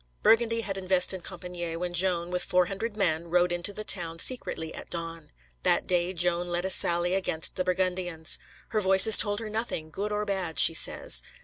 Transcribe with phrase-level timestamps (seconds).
[0.23, 4.73] Burgundy had invested Compičgne, when Joan, with four hundred men, rode into the town secretly
[4.73, 5.29] at dawn.
[5.61, 8.39] That day Joan led a sally against the Burgundians.
[8.69, 11.21] Her Voices told her nothing, good or bad, she says.